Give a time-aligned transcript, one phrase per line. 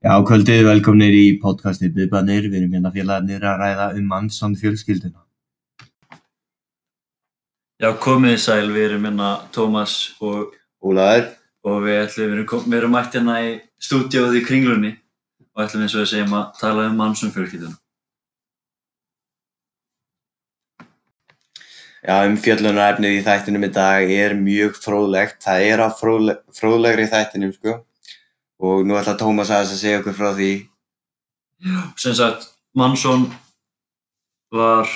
[0.00, 2.46] Já, kvöldið, velkomnir í podcastið Bubbanir.
[2.48, 5.26] Við erum hérna félagarnir að ræða um Manson fjölskylduna.
[7.84, 11.26] Já, komið sæl, við erum hérna Tómas og, Ólaður,
[11.68, 14.94] og við ætlum, við erum, erum mætt hérna í stúdíóð í Kringlunni
[15.52, 17.76] og ætlum eins og við segjum að tala um Manson fjölskylduna.
[22.00, 25.42] já, um fjöllunarefnið í þættinum í dag er mjög fróðlegt.
[25.44, 27.78] Það er á fróðle fróðlegri þættinum, sko.
[28.60, 30.50] Og nú ætla Tómas aðeins að segja okkur frá því.
[32.00, 33.24] Sem sagt, Manson
[34.52, 34.88] var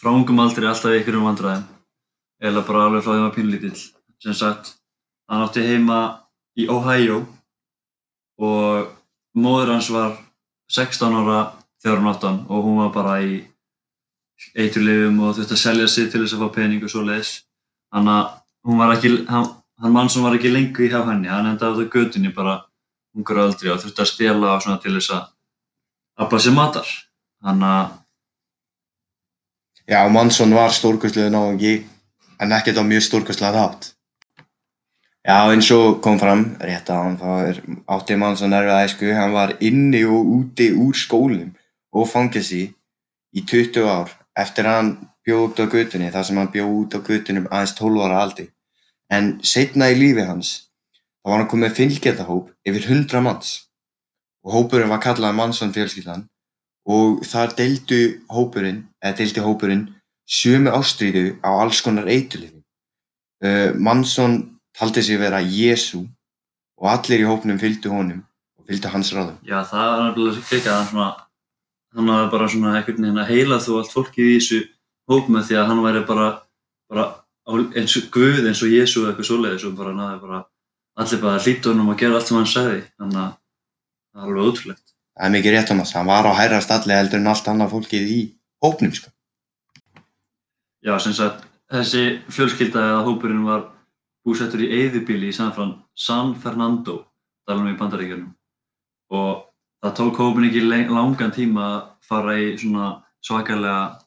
[0.00, 1.66] frá ungum aldri alltaf í ykkur um vandræðum,
[2.40, 3.82] eða bara alveg frá því var pínlítill.
[4.22, 4.74] Sem sagt,
[5.30, 6.00] hann átti heima
[6.58, 7.24] í Ohio
[8.40, 8.94] og
[9.36, 10.16] móður hans var
[10.72, 11.40] 16 ára
[11.82, 13.40] þegar hann átti hann og hún var bara í
[14.56, 17.40] eiturlifum og þurfti að selja sig til þess að fá pening og svo leiðis.
[17.90, 22.60] Þannig að hann, hann Manson var ekki lengur hjá henni, hann endaði á götunni bara
[23.16, 25.24] ungur aldri og þurfti að stela og svona til þess að
[26.24, 26.92] afla sér matar.
[27.40, 27.96] Þannig að,
[29.90, 31.72] Já, Manson var stórkostluðu náðungi,
[32.38, 33.88] en ekkert á mjög stórkostlega þátt.
[35.26, 37.58] Já, eins og kom fram, rétt að hann þá
[37.96, 41.50] átti Manson erfið æsku, hann var inni og úti úr skólum
[41.90, 42.62] og fangilsi
[43.34, 44.92] í 20 ár eftir að hann
[45.26, 48.46] bjóð út á götunni, þar sem hann bjóð út á götunum aðeins 12 ára aldi.
[49.10, 50.69] En setna í lífi hans,
[51.20, 53.54] þá var hann komið með fylgjendahóp yfir 100 manns
[54.44, 56.24] og hópurinn var kallað Manson fjölskyldan
[56.88, 58.00] og þar deildu
[58.32, 59.84] hópurinn, deildi hópurinn
[60.30, 62.62] sömu ástríðu á alls konar eiturlyfjum.
[63.44, 66.06] Uh, Manson taldi sig vera Jésu
[66.80, 68.22] og allir í hópnum fylgdu honum
[68.58, 69.36] og fylgdu hans ráðum.
[69.44, 71.08] já, það var nefnilega klikað hann svona,
[71.96, 74.60] hann var bara svona einhvern veginn að heila þú allt fólkið í þessu
[75.10, 76.28] hóp með því að hann væri bara,
[76.88, 77.06] bara
[77.76, 80.44] eins og Guð, eins og Jésu eða eitthvað svoleiðis og bara náði bara
[81.00, 82.80] allir bara hlýtt honum að gera allt sem hann sagði.
[83.00, 83.30] Þannig að
[84.10, 84.86] það er alveg ótrúlegt.
[85.16, 87.72] Það er mikið rétt um þess, hann var á hærra stalli heldur en allt annað
[87.74, 88.20] fólkið í
[88.64, 89.12] hópnum sko.
[90.80, 93.66] Já, sem sagt, þessi fjölskylda eða hópurinn var
[94.24, 95.52] búsettur í eyðubíli í San,
[95.96, 97.02] San Fernando,
[97.48, 98.32] dalum í Bandaríkjörnum.
[99.12, 99.44] Og
[99.84, 102.88] það tók hópin ekki langan tíma að fara í svona
[103.24, 104.00] svakalega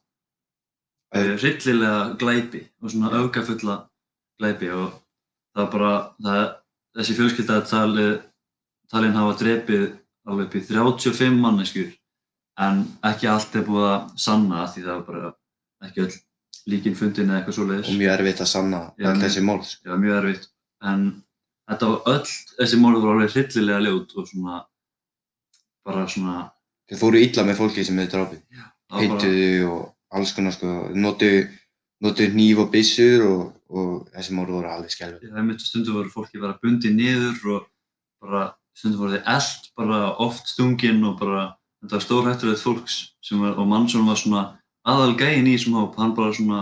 [1.13, 3.77] uh, hryllilega glæpi og svona aukafulla
[4.41, 4.99] glæpi og
[5.53, 5.93] það var bara,
[6.25, 6.43] það,
[6.97, 8.13] þessi fjölskylda er talið,
[8.91, 9.85] talin hafa drepið
[10.29, 11.89] alveg upp í 35 manneskjur
[12.63, 15.31] en ekki allt er búið að sanna því það var bara
[15.87, 16.13] ekki öll
[16.69, 17.89] líkin fundin eða eitthvað svoleiðis.
[17.91, 19.57] og mjög erfitt að sanna Já, öll þessi mál.
[19.67, 19.89] Sko.
[19.89, 20.45] Já, mjög erfitt.
[20.83, 21.01] En
[21.71, 24.61] þetta var öll, þessi mál voru alveg hryllilega ljót og svona,
[25.85, 26.35] bara svona,
[26.87, 28.39] Þeir fóru illa með fólki sem drápið.
[28.53, 29.83] það var bara, Heituðu og
[30.13, 31.29] alls konar sko, notu,
[32.03, 33.43] notu hníf og byssur og,
[33.73, 35.31] og þessi mál voru alveg skelfið.
[35.33, 37.69] það mitt stundu voru fólki bara bundið niður og
[38.21, 38.43] bara
[38.77, 41.45] stundu voru þeir eld, bara oft stungin og bara,
[41.81, 42.99] þetta var stórhættulegt fólks
[43.31, 44.43] var, og Mannsson var svona
[44.83, 46.61] aðal gæinn í þessum hóp, hann bara svona,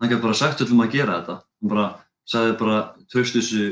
[0.00, 1.36] hann gæti bara sagt öllum að gera þetta.
[1.60, 1.86] Hann bara
[2.28, 2.80] sagði bara
[3.12, 3.68] tröstustu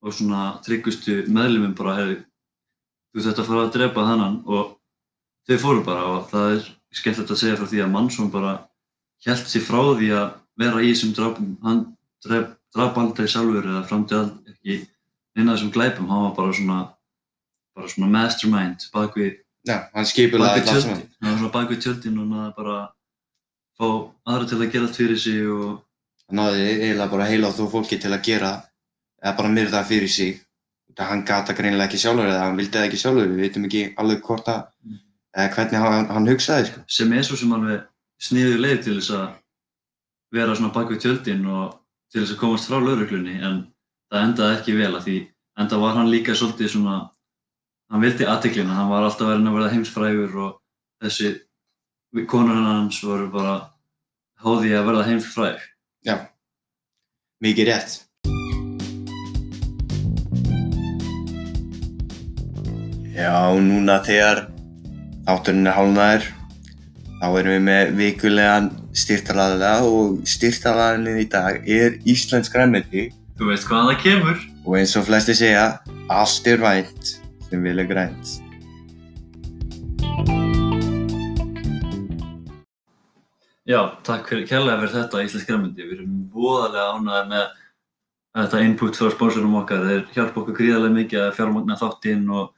[0.00, 2.18] og svona tryggustu meðlumum bara, hey,
[3.12, 4.76] þú þetta fara að drepa þennan og
[5.48, 8.52] þau fóru bara og það er skemmtilegt að segja frá því að Mannsson bara
[9.26, 10.28] held sér frá því að
[10.60, 11.82] vera í þessum drapum, hann
[13.04, 14.22] aldrei sjálfur eða aldrei
[14.54, 14.80] ekki
[15.38, 16.80] inn að þessum glæpum, hann var bara svona
[17.76, 19.38] bara svona mastermind bak við,
[19.68, 20.08] hann
[20.56, 22.80] við tjöldin hann var bak við tjöldin og náði bara
[23.78, 23.86] fá
[24.26, 25.78] aðra til að gera allt fyrir sig og
[26.30, 28.50] Hann náði eiginlega bara heila á þú fólki til að gera
[29.18, 30.36] eða bara myrða fyrir sig.
[31.00, 33.32] Hann gata greinilega ekki sjálfur eða hann vildi það ekki sjálfur.
[33.32, 34.60] Við veitum ekki alveg hvort að
[35.34, 36.84] eða hvernig hann, hann hugsaði sko.
[36.86, 37.82] sem er svo sem alveg
[38.22, 39.26] sniður leið til þess að
[40.38, 41.79] vera svona bak við tjöldin og
[42.10, 43.60] til þess að komast frá lauruglunni en
[44.10, 45.18] það endaði ekki vel að því
[45.62, 46.96] enda var hann líka svolítið svona
[47.90, 50.52] hann vildi aðteklina, hann var alltaf verið að verða heimsfrægur og
[51.02, 51.32] þessi
[52.30, 53.56] konur hans voru bara
[54.42, 55.66] hóði að verða heimsfræg
[56.00, 56.16] Já,
[57.44, 57.98] mikið rétt.
[63.12, 64.46] Já, núna þegar
[65.26, 66.28] þátturinn er hálnaður
[67.20, 73.08] þá erum við með vikulegan styrtalaðila og styrtalaðilin í dag er Íslensk græmiti
[73.40, 75.66] Þú veist hvaðan það kemur og eins og flesti segja,
[76.12, 77.12] allt er vænt
[77.46, 78.32] sem vil er grænt.
[83.70, 85.86] Já, takk fyrir kærlega fyrir þetta Íslensk Græmyndi.
[85.86, 87.46] Við erum voðalega ánægðir með
[88.42, 89.86] þetta input frá sponsorum okkar.
[89.88, 92.52] Þeir hjálpa okkur gríðarlega mikið að fjármagna þáttinn og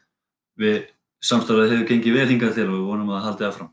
[0.63, 0.79] við
[1.23, 3.73] samstarfið hefur gengið vel hingað til og við vonum að það haldi áfram.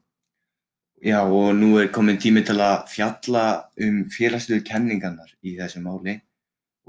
[0.99, 3.43] Já, og nú er komin tími til að fjalla
[3.79, 6.17] um félagslegu kenningarnar í þessu máli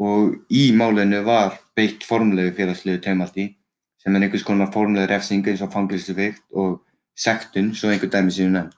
[0.02, 3.46] og í málinu var beitt formlegu félagslegu taumaldi
[4.02, 6.80] sem er einhvers konar formlegu refsing eins og fangilsufikt og
[7.14, 8.74] sektun, svo einhver dæmi séu nefnd.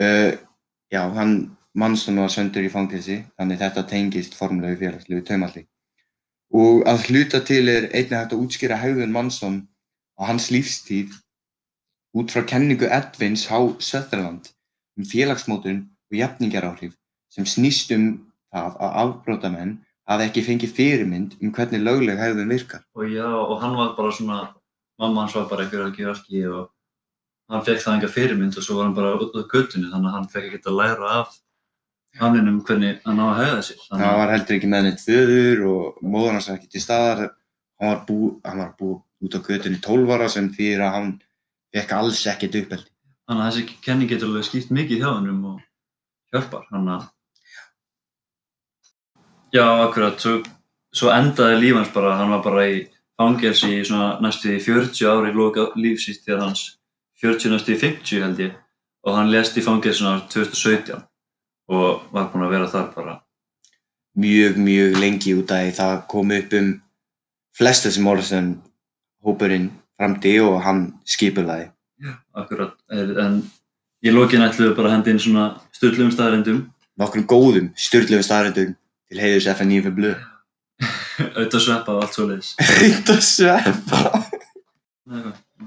[0.00, 0.32] Uh,
[0.92, 5.66] já, hann Mansson var söndur í fangilsi, þannig þetta tengist formlegu félagslegu taumaldi.
[6.52, 9.60] Og að hluta til er einnig hægt að útskýra hegðun Mansson
[10.20, 11.16] á hans lífstíð
[12.12, 13.60] út frá kenningu Edvins H.
[13.80, 14.52] Sutherland
[14.98, 16.96] um félagsmótun og jafningaráhrif
[17.32, 18.06] sem snýst um
[18.52, 19.78] það að afbrótamenn
[20.08, 22.82] hafi ekki fengið fyrirmynd um hvernig lögleg hegðun virkar.
[22.98, 24.40] Og já, og hann var bara svona,
[25.00, 26.68] mamma hans var bara einhver að gera ekki og
[27.52, 30.16] hann fekk það enga fyrirmynd og svo var hann bara út á göttunni þannig að
[30.18, 31.38] hann fekk ekkert að læra af
[32.20, 33.82] hann um hvernig hann á að hegða sér.
[33.88, 37.22] Þannig Það var heldur ekki með neitt föður og móður hans var ekki til staðar.
[37.80, 38.90] Hann var bú, hann var bú
[39.22, 41.12] út á götunni 12 ára sem fyrir að hann
[41.72, 42.90] fekk alls ekkert uppeldi.
[43.28, 45.60] Þannig að þessi kenning getur alveg skýrt mikið hjá hennum og
[46.34, 46.64] hjálpar.
[46.70, 47.04] Þannig að,
[49.56, 50.40] já, akkurat, svo,
[50.92, 52.82] svo endaði líf hans bara, hann var bara í
[53.20, 56.64] fangelsi í svona næstu í 40 ári í loka lífsýtt þegar hans
[57.22, 58.56] 40 næstu í 50 held ég
[59.06, 61.02] og hann lést í fangelsi svona 2017
[61.72, 63.18] og var búinn að vera þar bara.
[64.18, 66.72] Mjög, mjög lengi út af því það kom upp um
[67.56, 68.50] flest þessi mál sem
[69.24, 69.70] hópurinn
[70.02, 71.70] framdi og hann skipulaði.
[72.34, 73.44] Akkurat, en
[74.02, 76.64] í lokin ætlum við bara að henda inn svona styrlum staðarindum
[77.00, 78.74] Nokkrum góðum, styrlegu staðrindum
[79.08, 80.18] til heiðurs FNÍF blöð.
[81.38, 82.50] auðvitað sveppa og allt svo leiðis.
[82.76, 84.00] Reynda sveppa.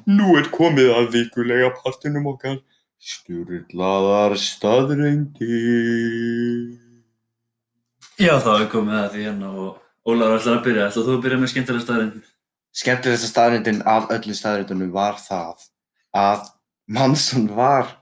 [0.05, 2.59] Nú er komið að vikulega partinum okkar.
[3.05, 5.49] Sturlaðar staðrendir.
[8.21, 10.88] Já, þá er komið að því hérna og Ólaður ætlar að byrja.
[10.91, 12.25] Ætlar þú að byrja með skemmtilega staðarindir?
[12.75, 15.63] Skemmtilegsta staðrindin af öllu staðrindunum var það
[16.16, 16.50] að
[16.92, 17.94] Mansson var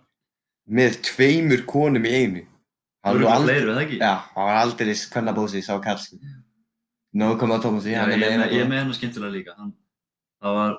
[0.65, 2.45] með tveimur konum í einu.
[3.03, 3.59] Hann var aldrei,
[3.99, 6.17] hann var aldrei kvennabósi sá kallski.
[7.13, 9.53] Nú komið að Tómasi, ég, með hennar skemmtilega líka.
[9.59, 9.73] Hann,
[10.41, 10.77] það var,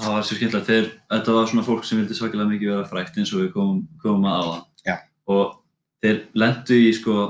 [0.00, 3.20] það var svo skemmtilega þegar þetta var svona fólk sem vildi svakalega mikið vera frækt
[3.20, 5.04] eins og við komum, komum að á það.
[5.36, 5.54] Og
[6.02, 7.20] þeir lendu í sko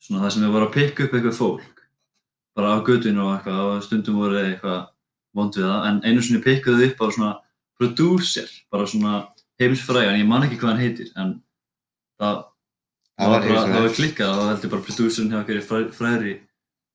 [0.00, 1.84] svona það sem við voru að pikka upp eitthvað fólk
[2.56, 4.80] bara á gödunu og eitthvað og stundum voru eitthvað
[5.36, 7.32] vond við það en einu sinni pikkaðu upp bara svona
[7.80, 9.14] producer, bara svona
[9.60, 11.34] heimsfrægan, ég man ekki hvað hann heitir en
[12.20, 12.46] það,
[13.20, 16.30] Það var bara, það var klikkað og það heldur bara producerinn hjá hverju fræ, fræðri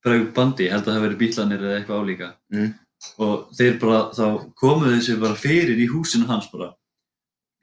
[0.05, 2.31] frægur bandi, held að það hafi verið bílanir eða eitthvað álíka.
[2.53, 2.73] Mm.
[3.21, 4.25] og þeir bara, þá
[4.57, 6.71] komuðu þessi bara fyrir í húsinu hans bara.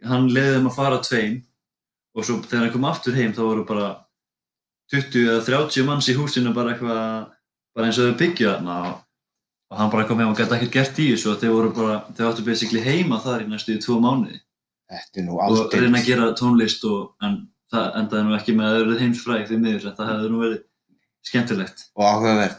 [0.06, 1.40] Hann leiði þeim að fara tveim
[2.12, 3.88] og svo þegar hann kom aftur heim þá voru bara
[4.92, 7.02] 20 eða 30 manns í húsinu bara eitthvað
[7.72, 9.00] bara eins og þau byggju þarna og,
[9.72, 12.00] og hann bara kom heim og gæti ekkert gert í þessu og þeir voru bara,
[12.12, 14.38] þeir áttu basically heima þar í næstu í tvo mánuði
[14.92, 17.38] Þetta og reyna að gera tónlist og, en
[17.72, 20.58] það endaði nú ekki með að það verið heimsfræg því miður það hefði nú verið
[21.30, 22.58] skemmtilegt og áhugavert.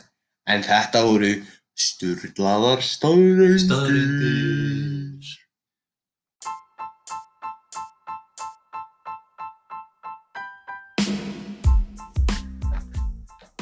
[0.50, 1.31] En þetta voru
[1.83, 4.93] sturlaðar staðrendir.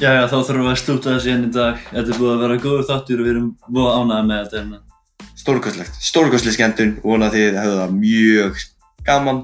[0.02, 0.26] Staðreyndir.
[0.26, 1.82] Jæja, þá þurfum við að slúta þessu enn í dag.
[1.92, 4.78] Þetta er búið að vera góður þáttur og við erum búið ánægða með þetta hérna.
[5.42, 8.62] Stórkostlegt, stórkostleg skemmtun, vona að þið hefðu það mjög
[9.06, 9.38] gaman.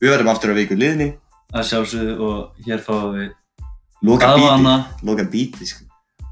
[0.00, 1.08] Við verðum aftur á viku liðni,
[1.52, 3.28] Að sjálfsögðu og hér fáum við
[4.02, 4.86] loka aðvana.
[5.04, 5.84] loka bíti, sko.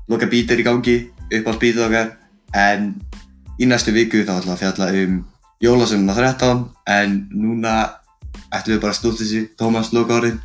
[0.09, 0.97] Loka bíti er í gangi,
[1.29, 2.17] upp á spítið okkar,
[2.57, 2.95] en
[3.61, 5.21] í næstu viku þá ætlum við að fjalla um
[5.61, 7.77] jólasömmuna 13, en núna
[8.49, 10.41] ætlum við bara að stúta þessu, Tómas, loka orðin.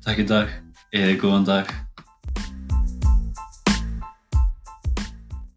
[0.00, 0.48] Takk í dag,
[0.96, 1.89] eða góðan dag.